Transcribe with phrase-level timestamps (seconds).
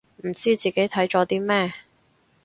[0.25, 1.73] 唔知自己睇咗啲咩